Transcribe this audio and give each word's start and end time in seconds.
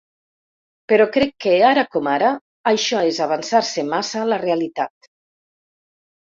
Però 0.93 1.05
crec 1.17 1.35
que, 1.45 1.51
ara 1.71 1.83
com 1.95 2.09
ara, 2.13 2.31
això 2.71 3.03
és 3.11 3.19
avançar-se 3.27 3.85
massa 3.91 4.23
a 4.23 4.25
la 4.33 4.41
realitat. 4.45 5.11